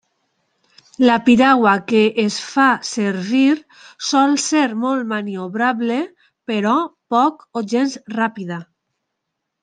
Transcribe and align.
La 1.07 1.15
piragua 1.25 1.73
que 1.89 1.99
es 2.21 2.37
fa 2.53 2.69
servir 2.91 3.57
sol 4.07 4.33
ser 4.43 4.63
molt 4.85 5.07
maniobrable 5.11 5.99
però 6.53 6.73
poc 7.17 7.45
o 7.61 7.63
gens 7.75 7.95
ràpida. 8.15 8.59